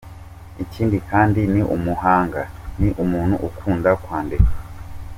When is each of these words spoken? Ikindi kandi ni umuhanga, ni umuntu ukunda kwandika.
Ikindi 0.63 0.97
kandi 1.09 1.41
ni 1.53 1.61
umuhanga, 1.75 2.41
ni 2.79 2.89
umuntu 3.03 3.35
ukunda 3.47 3.89
kwandika. 4.03 4.53